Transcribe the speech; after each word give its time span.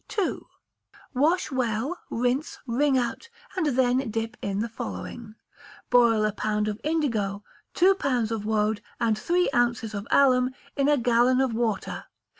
ii. 0.17 0.39
Wash 1.13 1.51
well, 1.51 1.99
rinse, 2.09 2.57
wring 2.65 2.97
out, 2.97 3.29
and 3.55 3.67
then 3.67 3.99
dip 4.09 4.35
in 4.41 4.61
the 4.61 4.67
following: 4.67 5.35
Boil 5.91 6.25
a 6.25 6.31
pound 6.31 6.67
of 6.67 6.81
indigo, 6.83 7.43
two 7.75 7.93
pounds 7.93 8.31
of 8.31 8.43
woad, 8.43 8.81
and 8.99 9.15
three 9.15 9.47
ounces 9.53 9.93
of 9.93 10.07
alum, 10.09 10.55
in 10.75 10.89
a 10.89 10.97
gallon 10.97 11.39
of 11.39 11.53
water. 11.53 12.05